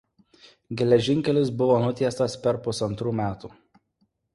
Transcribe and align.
Geležinkelis 0.79 1.53
buvo 1.61 1.77
nutiestas 1.85 2.41
per 2.49 2.63
pusantrų 2.67 3.19
metų. 3.25 3.59